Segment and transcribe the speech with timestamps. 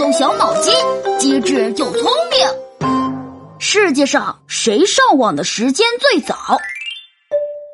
[0.00, 0.72] 动小脑筋，
[1.18, 2.88] 机智又聪明。
[3.58, 6.34] 世界上谁上网的时间最早？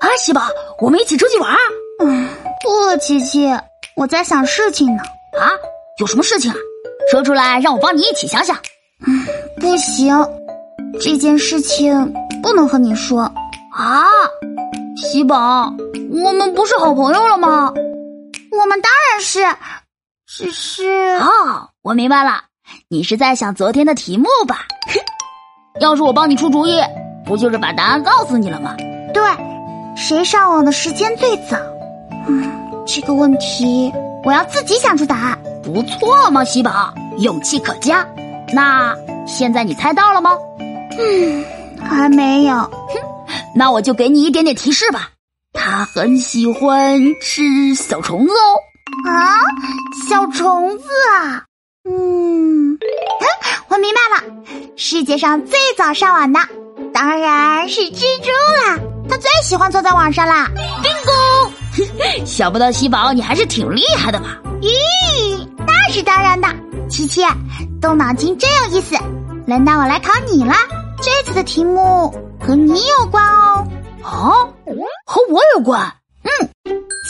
[0.00, 0.42] 啊，喜宝，
[0.80, 1.56] 我们一起出去玩。
[2.00, 2.28] 嗯，
[2.64, 3.48] 不，琪琪，
[3.94, 4.88] 我在想事情。
[4.96, 5.04] 呢。
[5.38, 5.52] 啊，
[6.00, 6.50] 有什么事情？
[6.50, 6.56] 啊？
[7.12, 8.56] 说出来，让我帮你一起想想。
[9.06, 9.24] 嗯，
[9.60, 10.12] 不行，
[11.00, 12.12] 这件事情？
[12.42, 13.20] 不能和你说。
[13.72, 14.04] 啊，
[14.96, 15.72] 喜宝，
[16.24, 17.72] 我们不是好朋友了吗？
[18.50, 19.46] 我们当然是，
[20.36, 20.84] 只是……
[21.18, 22.42] 哦，我明白了，
[22.88, 24.58] 你是在想昨天的题目吧？
[25.80, 26.80] 要是我帮你出主意，
[27.24, 28.76] 不就是把答案告诉你了吗？
[29.14, 29.22] 对，
[29.96, 31.56] 谁上网的时间最早？
[32.28, 32.52] 嗯，
[32.86, 33.90] 这个问题
[34.24, 35.38] 我要自己想出答案。
[35.62, 38.06] 不错嘛，喜宝，勇气可嘉。
[38.52, 38.94] 那
[39.26, 40.30] 现在你猜到了吗？
[40.98, 41.44] 嗯，
[41.80, 42.54] 还没有。
[42.54, 42.94] 哼，
[43.54, 45.10] 那我就给你一点点提示吧。
[45.54, 49.10] 他很喜欢吃小虫子哦。
[49.10, 49.40] 啊，
[50.08, 51.42] 小虫子啊。
[51.88, 52.78] 嗯，
[53.68, 54.32] 我明白了。
[54.76, 56.38] 世界上最早上网的，
[56.92, 58.30] 当然是蜘蛛
[58.64, 58.78] 啦。
[59.08, 60.48] 它最喜欢坐在网上啦。
[60.82, 61.50] bingo！
[62.24, 64.28] 想不到喜宝你还是挺厉害的嘛。
[64.60, 66.48] 咦，那是当然的。
[66.88, 67.22] 琪琪，
[67.80, 68.96] 动脑筋真有意思。
[69.46, 70.54] 轮到我来考你了。
[71.02, 73.66] 这次的题目和你有关哦。
[74.04, 74.54] 哦，
[75.04, 75.92] 和我有关。
[76.22, 76.30] 嗯，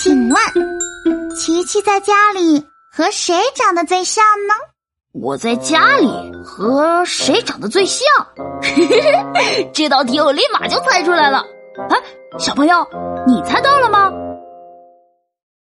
[0.03, 2.65] 请问，琪琪在家里
[2.97, 4.55] 和谁长得最像呢？
[5.13, 6.09] 我在家里
[6.43, 8.09] 和谁长得最像？
[9.75, 11.45] 这道题我立马就猜出来了。
[11.91, 11.97] 哎，
[12.39, 12.87] 小朋友，
[13.27, 14.11] 你猜到了吗？